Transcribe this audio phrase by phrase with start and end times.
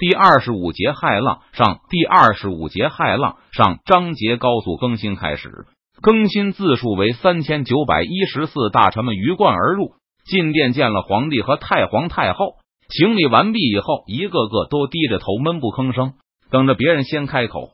[0.00, 5.66] 第二十五节骇浪上，第二十五节骇浪上章节高速更新开始，
[6.00, 8.70] 更新字数为三千九百一十四。
[8.72, 9.92] 大臣们鱼贯而入，
[10.24, 12.54] 进殿见了皇帝和太皇太后，
[12.88, 16.14] 行礼完毕以后，一个个都低着头，闷不吭声，
[16.50, 17.72] 等着别人先开口。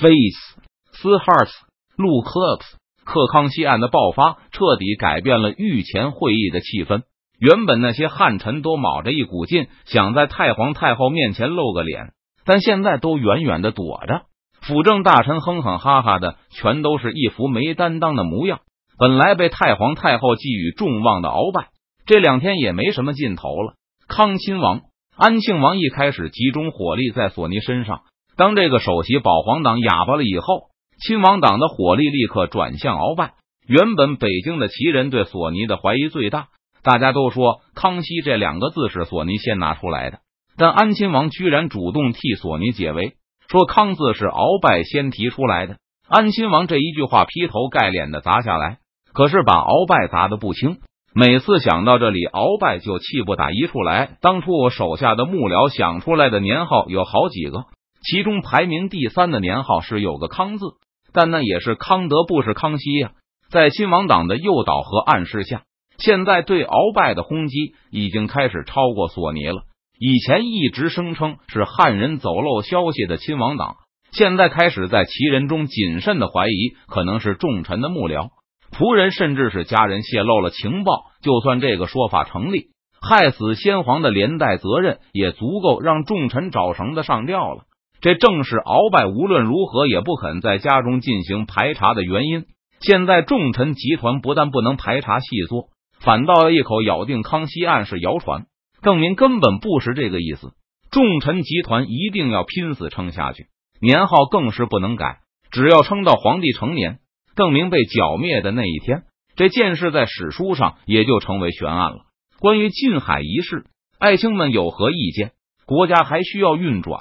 [0.00, 0.60] Face
[0.92, 1.54] 斯 Hearts
[1.96, 2.62] 路 Clubs
[3.04, 7.02] 克康熙案的爆发，彻底改变了御前会议的气氛。
[7.44, 12.14] 原本那些汉臣都卯着一股劲，想在太皇太后面前露个脸，
[12.46, 14.22] 但现在都远远的躲着。
[14.62, 18.60] 辅政大臣哼哼哈哈的，全都是一副没担当的模样。
[18.98, 21.68] 本来被太皇太后寄予众望的鳌拜，
[22.06, 23.74] 这两天也没什么劲头了。
[24.08, 24.80] 康亲王、
[25.14, 28.04] 安庆王一开始集中火力在索尼身上，
[28.38, 30.68] 当这个首席保皇党哑巴了以后，
[30.98, 33.34] 亲王党的火力立刻转向鳌拜。
[33.66, 36.48] 原本北京的旗人对索尼的怀疑最大。
[36.84, 40.18] 大家都说康熙这两个字是索尼先拿出来的，
[40.58, 43.14] 但安亲王居然主动替索尼解围，
[43.48, 45.76] 说康字是鳌拜先提出来的。
[46.06, 48.80] 安亲王这一句话劈头盖脸的砸下来，
[49.14, 50.76] 可是把鳌拜砸的不轻。
[51.14, 54.18] 每次想到这里，鳌拜就气不打一处来。
[54.20, 57.64] 当初我手下的幕僚想出来的年号有好几个，
[58.02, 60.66] 其中排名第三的年号是有个康字，
[61.14, 63.12] 但那也是康德，不是康熙呀。
[63.48, 65.62] 在亲王党的诱导和暗示下。
[65.98, 69.62] 现在对鳌拜的轰击已经开始超过索尼了。
[69.98, 73.76] 以前一直声称是汉人走漏消息的亲王党，
[74.12, 78.30] 现在开始在其人中谨慎的怀疑，可能是重臣的幕僚、
[78.72, 81.04] 仆人，甚至是家人泄露了情报。
[81.22, 82.70] 就算这个说法成立，
[83.00, 87.62] 害死先皇的连带责任也足够让重臣找绳子上吊了。
[88.00, 92.44] 这正是鳌拜无论如何也不肯在家中进行排查的原因。
[92.80, 95.68] 现在重臣集团不但不能排查细作。
[96.04, 98.44] 反倒一口咬定康熙案是谣传，
[98.82, 100.52] 邓明根本不是这个意思。
[100.90, 103.46] 重臣集团一定要拼死撑下去，
[103.80, 106.98] 年号更是不能改，只要撑到皇帝成年，
[107.34, 112.02] 邓明被剿灭的那一天，这件事在史书上也就成为悬案了。
[112.38, 113.64] 关于禁海一事，
[113.98, 115.32] 爱卿们有何意见？
[115.64, 117.00] 国家还需要运转，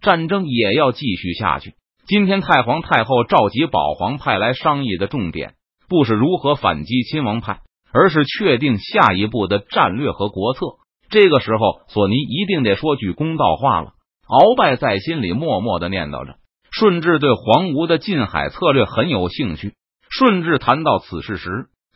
[0.00, 1.74] 战争也要继续下去。
[2.06, 5.52] 今天太皇太后召集保皇派来商议的重点，
[5.86, 7.60] 不是如何反击亲王派。
[7.92, 10.60] 而是确定下一步的战略和国策。
[11.10, 13.92] 这个时候，索尼一定得说句公道话了。
[14.28, 16.36] 鳌拜在心里默默的念叨着。
[16.70, 19.72] 顺治对黄吴的近海策略很有兴趣。
[20.10, 21.48] 顺治谈到此事时，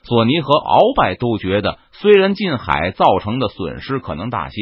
[0.03, 4.57] 索尼和鳌拜都觉得，虽然近海造成的损失可能大些，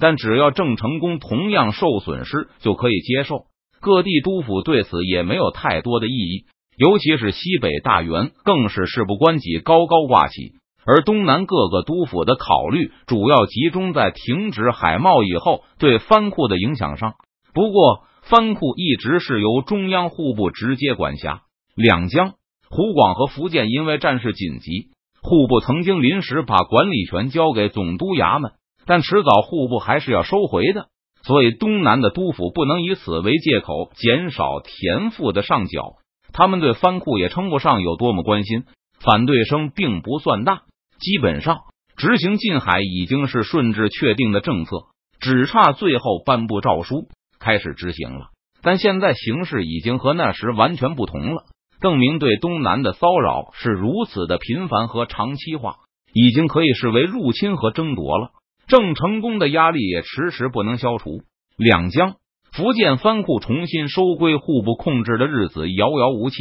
[0.00, 3.44] 但只要郑成功同样受损失，就可以接受。
[3.80, 10.54] 各地督府对此也没有太多的异议，尤其是西北大员，更是事不关己，高高挂起。
[10.84, 17.14] 而东南各个督府的考虑主要集中在停止海贸以后对藩库的影响上。
[17.54, 21.42] 不过，藩库一直是由中央户部直接管辖。
[21.74, 22.34] 两江、
[22.68, 24.88] 湖广和福建因为战事紧急，
[25.22, 28.52] 户部曾经临时把管理权交给总督衙门，
[28.86, 30.86] 但迟早户部还是要收回的。
[31.24, 35.94] 所以，东南的督府不能以此为借口减少田赋的上缴。
[36.32, 38.64] 他们对藩库也称不上有多么关心，
[39.00, 40.62] 反对声并不算大。
[41.02, 41.58] 基本上
[41.96, 44.86] 执行禁海已经是顺治确定的政策，
[45.20, 47.08] 只差最后颁布诏书
[47.38, 48.28] 开始执行了。
[48.62, 51.42] 但现在形势已经和那时完全不同了。
[51.80, 55.78] 邓明对东南的骚扰是如此的频繁和长期化，
[56.14, 58.30] 已经可以视为入侵和争夺了。
[58.68, 61.22] 郑成功的压力也迟迟不能消除。
[61.56, 62.14] 两江、
[62.52, 66.36] 福建藩库重新收归户部控制的日子遥遥无期。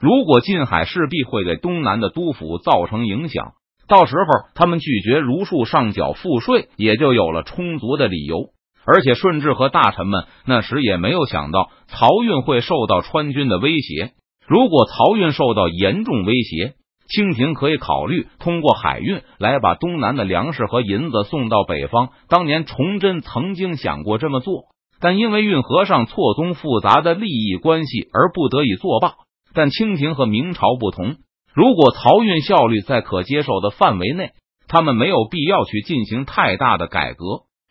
[0.00, 3.52] 如果禁海势必会给东南的督府造成影响。
[3.88, 8.50] 到时候，他们拒绝如数上缴赋税，也就有了充足的理由。
[8.84, 14.12] 而且，顺治和大臣们那时也没有想到漕运会受到川军的威胁。
[14.46, 16.74] 如果漕运受到严重威胁，
[17.08, 22.10] 清廷可以考虑通过海运来把东南的粮食和银子送到北方。
[22.28, 24.64] 当年崇祯曾经想过这么做，
[25.00, 29.14] 但因为运河上错综复杂的利益关系而不得已作罢。
[29.54, 31.16] 但清廷和明朝不同。
[31.56, 34.32] 如果漕运效率在可接受的范围内，
[34.68, 37.24] 他们没有必要去进行太大的改革。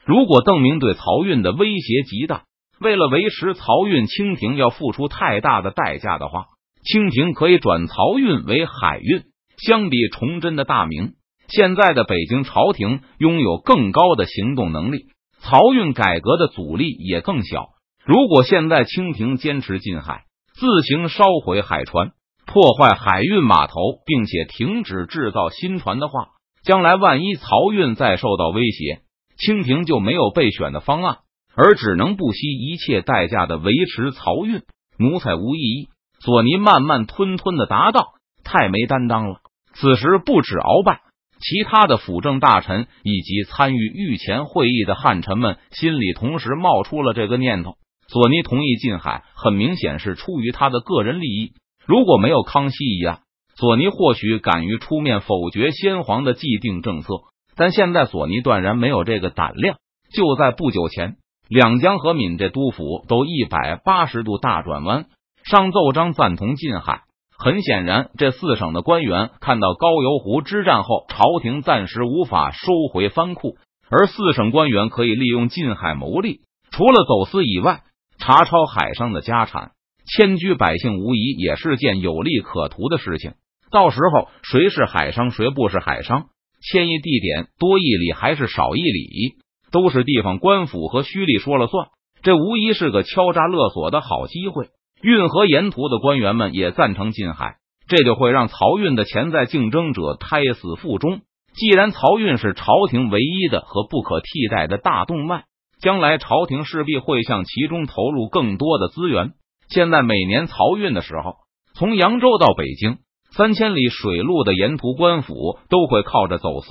[0.03, 2.45] 如果邓明对漕运的威胁极大，
[2.79, 6.45] 为了维持漕运，清廷要付出太大的代价的话，
[6.83, 9.21] 清廷可以转漕运为海运。
[9.57, 11.13] 相比崇祯的大明，
[11.47, 15.09] 现在的北京朝廷拥有更高的行动能力，
[15.43, 17.67] 漕运改革的阻力也更小。
[18.03, 20.23] 如果现在清廷坚持禁海，
[20.55, 22.13] 自行烧毁海船。
[22.45, 23.73] 破坏海运码头，
[24.05, 26.29] 并且停止制造新船的话，
[26.63, 29.01] 将来万一漕运再受到威胁，
[29.37, 31.17] 清廷就没有备选的方案。
[31.57, 34.63] 而只能不惜一切代价的维持漕运。
[34.97, 35.87] 奴才无异议。
[36.19, 38.13] 索尼慢慢吞吞的答道
[38.43, 39.37] ：“太没担当了。”
[39.73, 40.99] 此时不止鳌拜，
[41.39, 47.75] 其他的辅政大臣以及参与御前会议的汉臣们心里同时冒出了这个念头。
[48.07, 51.53] 索尼同意禁海，很明显是出于他的个人利益。
[51.85, 53.19] 如果没有康熙一案，
[53.55, 57.07] 索尼或许敢于出面否决先皇的既定政策。
[57.55, 59.77] 但现在索尼断然没有这个胆量。
[60.13, 61.15] 就在不久前，
[61.47, 65.05] 两江和闽这督府都一百八十度大转弯，
[65.43, 67.01] 上奏章赞同禁海。
[67.37, 73.57] 很显然，这四省的官员看到高邮湖之战后，朝廷暂时无法收回藩库，
[73.89, 76.39] 而四省官员可以利用近海牟利。
[76.71, 77.81] 除了走私以外，
[78.17, 79.71] 查抄海上的家产，
[80.05, 83.33] 迁居百姓无疑也是件有利可图的事情。
[83.71, 86.27] 到时候，谁是海商，谁不是海商，
[86.61, 89.35] 迁移地点多一里还是少一里，
[89.71, 91.87] 都是地方官府和胥吏说了算。
[92.21, 94.67] 这无疑是个敲诈勒索的好机会。
[95.01, 97.57] 运河沿途的官员们也赞成进海，
[97.87, 101.21] 这就会让漕运的潜在竞争者胎死腹中。
[101.53, 105.43] 既然漕运是朝廷唯一的和不可替代的大动脉，
[105.79, 109.33] 将来朝廷势必会向其中投入更多的资源。
[109.69, 111.35] 现在每年漕运的时候，
[111.75, 112.97] 从扬州到北京
[113.31, 116.67] 三千里水路的沿途官府都会靠着走私、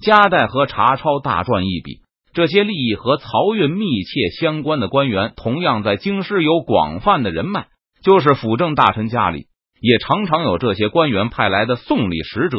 [0.00, 2.00] 夹带和查抄大赚一笔。
[2.32, 7.66] 这些利益和漕运密切相关的官员，同样在京师有广泛的人脉。
[8.02, 9.46] 就是辅政大臣家里，
[9.78, 12.56] 也常常有这些官员派来的送礼使者。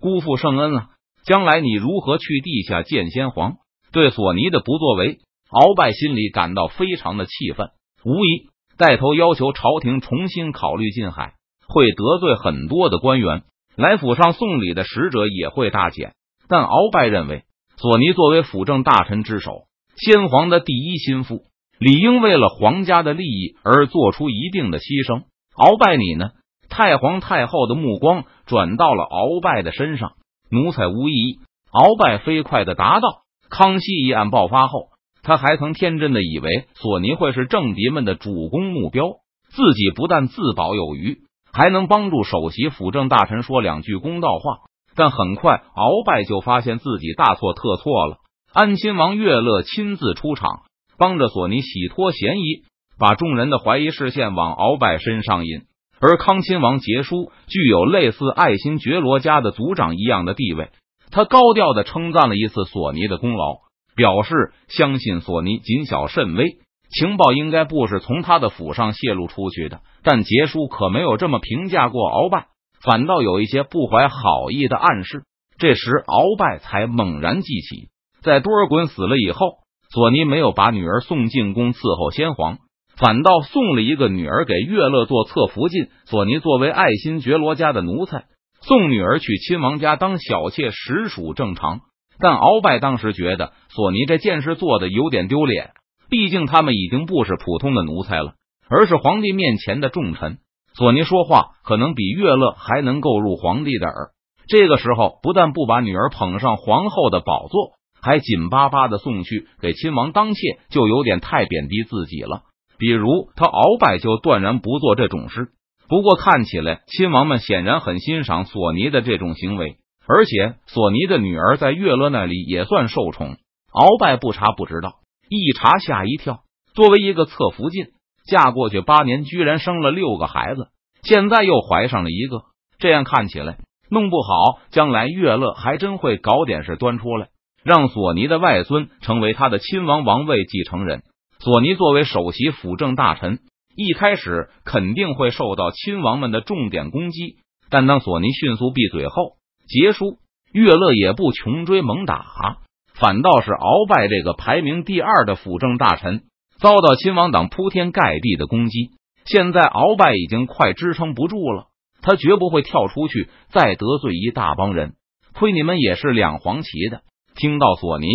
[0.00, 0.88] 辜负圣恩啊！
[1.24, 3.54] 将来你如何去地下见先皇？
[3.90, 5.18] 对索尼的不作为，
[5.50, 7.68] 鳌拜心里感到非常的气愤。
[8.04, 8.50] 无疑，
[8.82, 11.34] 带头要求朝廷重新考虑禁海，
[11.68, 13.44] 会得罪很多的官员。
[13.76, 16.14] 来府上送礼的使者也会大减。
[16.48, 17.44] 但鳌拜认为。
[17.78, 19.62] 索尼作为辅政大臣之首，
[19.96, 21.42] 先皇的第一心腹，
[21.78, 25.22] 理应为了皇家的利益而做出一定的牺牲。
[25.56, 26.30] 鳌拜你呢？
[26.68, 30.12] 太皇太后的目光转到了鳌拜的身上，
[30.50, 31.38] 奴才无异议。
[31.72, 34.90] 鳌拜飞快的答道：“康熙一案爆发后，
[35.22, 39.08] 他还曾天真的以为索尼会是政敌们的主攻目标，
[39.50, 41.18] 自己不但自保有余，
[41.52, 44.58] 还能帮助首席辅政大臣说两句公道话。”
[44.94, 48.18] 但很快，鳌拜就发现自己大错特错了。
[48.52, 50.64] 安亲王岳乐亲自出场，
[50.98, 52.64] 帮着索尼洗脱嫌疑，
[52.98, 55.62] 把众人的怀疑视线往鳌拜身上引。
[55.98, 60.68] 而康亲王杰书具有类似爱新觉罗家的族长一样的地位，
[61.10, 63.60] 他高调的称赞了一次索尼的功劳，
[63.94, 66.58] 表示相信索尼谨小慎微，
[66.90, 69.80] 情报应该不是从他的府上泄露出去的。
[70.02, 72.46] 但杰叔可没有这么评价过鳌拜。
[72.84, 75.22] 反倒有一些不怀好意的暗示。
[75.56, 77.90] 这时，鳌拜才猛然记起，
[78.22, 79.58] 在多尔衮死了以后，
[79.92, 82.58] 索尼没有把女儿送进宫伺候先皇，
[82.96, 85.86] 反倒送了一个女儿给岳乐做侧福晋。
[86.06, 88.24] 索尼作为爱新觉罗家的奴才，
[88.62, 91.82] 送女儿去亲王家当小妾，实属正常。
[92.22, 95.72] 但鳌拜当时觉得索尼这件事做的有点丢脸，
[96.08, 98.34] 毕竟他们已经不是普通的奴才了，
[98.70, 100.38] 而是皇帝面前的重臣。
[100.74, 104.10] 索尼说话可能比乐乐还能够入皇帝的耳。
[104.46, 110.40] 这个时候，不但不把女儿捧上皇后的宝座，还紧巴巴的送去给亲王当妾，
[110.70, 112.42] 就有点太贬低自己了。
[112.78, 115.48] 比如，他鳌拜就断然不做这种事。
[115.88, 119.76] 不过，看起来亲王们显然很欣赏索尼的这种行为，
[120.12, 123.36] 而且索尼的女儿在乐乐那里也算受宠。
[123.72, 124.96] 鳌拜不查不知道，
[125.30, 126.40] 一查吓一跳。
[126.74, 127.86] 作为一个侧福晋。
[128.24, 130.68] 嫁过去八年，居然生了六个孩子，
[131.02, 132.42] 现在又怀上了一个。
[132.78, 133.58] 这样看起来，
[133.90, 137.30] 弄不好将来乐乐还真会搞点事端出来，
[137.64, 141.02] 让索尼的外孙成为他的亲王王位继承人。
[141.40, 143.40] 索尼作为首席辅政大臣，
[143.74, 147.38] 一开始肯定会受到亲王们的重点攻击，
[147.70, 149.32] 但当索尼迅速闭嘴后，
[149.72, 150.18] 结束，
[150.52, 152.58] 乐乐也不穷追猛打，
[152.92, 156.24] 反倒是鳌拜这个排名第二的辅政大臣。
[156.58, 158.90] 遭到亲王党铺天盖地的攻击，
[159.24, 161.68] 现在鳌拜已经快支撑不住了。
[162.02, 164.92] 他绝不会跳出去再得罪一大帮人。
[165.32, 167.00] 亏你们也是两黄旗的。
[167.34, 168.06] 听到索尼、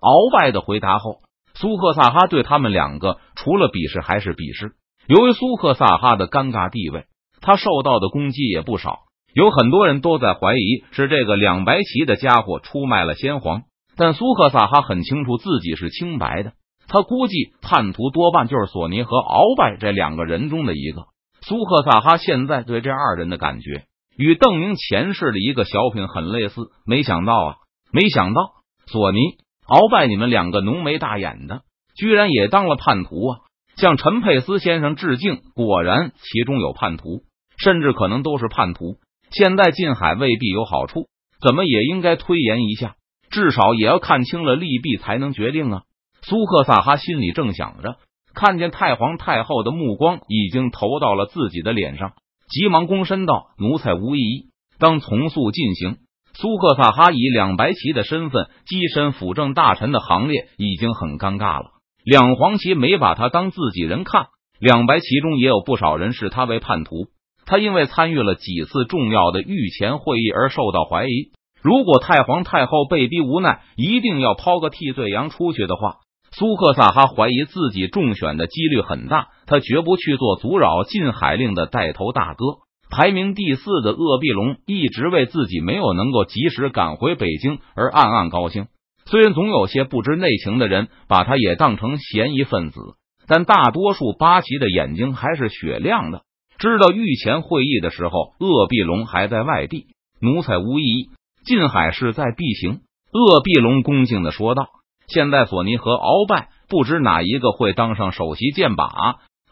[0.00, 1.20] 鳌拜的回答后，
[1.54, 4.72] 苏克萨哈对他们两个除了鄙视还是鄙视。
[5.06, 7.04] 由于苏克萨哈的尴尬地位，
[7.40, 9.03] 他受到的攻击也不少。
[9.34, 13.62] 有很多人都在怀疑是这个两白旗的家伙出卖了先皇，
[13.96, 16.52] 但苏克萨哈很清楚自己是清白的。
[16.86, 21.06] 他估计叛徒多半就是索尼和鳌拜这两个人中的一个。
[21.40, 23.84] 苏克萨哈现在对这二人的感觉
[24.16, 26.70] 与邓明前世的一个小品很类似。
[26.86, 27.56] 没想到啊，
[27.92, 28.40] 没想到
[28.86, 29.18] 索尼、
[29.66, 31.62] 鳌拜你们两个浓眉大眼的，
[31.96, 33.38] 居然也当了叛徒啊！
[33.76, 35.40] 向陈佩斯先生致敬。
[35.54, 37.24] 果然，其中有叛徒，
[37.58, 38.98] 甚至可能都是叛徒。
[39.36, 41.08] 现在近海未必有好处，
[41.40, 42.94] 怎么也应该推延一下，
[43.30, 45.82] 至少也要看清了利弊才能决定啊！
[46.22, 47.96] 苏克萨哈心里正想着，
[48.32, 52.12] 看见太皇太后的目光已经投到了自己的脸上，
[52.48, 55.96] 急忙躬身道：“奴才无异议，当从速进行。”
[56.34, 61.70] 苏克萨哈以两白旗的身份跻身辅政大臣的行列，已经很尴尬了。
[62.04, 64.26] 两黄旗没把他当自己人看，
[64.60, 67.08] 两白旗中也有不少人视他为叛徒。
[67.46, 71.32] 他因为参与了几次重要的御前会议而受到怀疑。
[71.62, 75.96] 如果太皇太后被逼无奈，一定要抛个替罪羊出去的话，
[76.32, 79.28] 苏克萨哈怀疑自己中选的几率很大。
[79.46, 82.44] 他绝不去做阻扰禁海令的带头大哥。
[82.90, 88.66] 排名第四的鄂必龙一直为自己没有能够及时赶回北京而暗暗高兴。
[89.06, 92.80] 虽然总有些不知内情的人把他也当成嫌疑分子，
[93.26, 96.22] 但大多数八旗的眼睛还是雪亮的。
[96.64, 101.10] 知道御前会议的时候，鄂必龙还在外地，奴才无异议，
[101.44, 102.80] 晋海势在必行。
[103.12, 104.68] 鄂必龙恭敬的说道
[105.06, 108.86] ：“现在索尼和鳌拜不知哪一个会当上首席剑把。”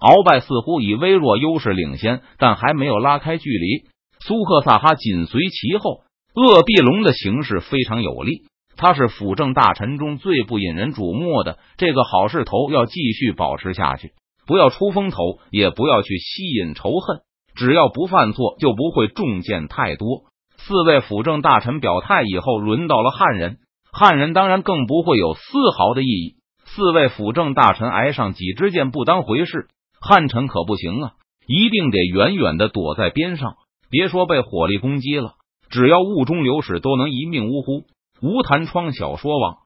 [0.00, 3.85] 鳌拜似乎以微弱优势领先，但还没有拉开距离。
[4.25, 6.04] 苏克萨哈紧随其后。
[6.35, 8.45] 鄂必龙的形势非常有利，
[8.78, 11.59] 他是辅政大臣中最不引人瞩目的。
[11.76, 14.12] 这个好势头要继续保持下去。
[14.46, 17.20] 不要出风头，也不要去吸引仇恨。
[17.54, 20.25] 只要不犯错，就不会中箭太多。
[20.56, 23.58] 四位辅政大臣表态以后，轮到了汉人。
[23.92, 25.40] 汉人当然更不会有丝
[25.76, 26.37] 毫的异议。
[26.64, 29.68] 四位辅政大臣挨上几支箭不当回事，
[30.00, 31.12] 汉臣可不行啊！
[31.46, 33.56] 一定得远远的躲在边上，
[33.90, 35.34] 别说被火力攻击了，
[35.68, 37.84] 只要雾中流矢，都能一命呜呼。
[38.22, 39.58] 吴弹窗小说网。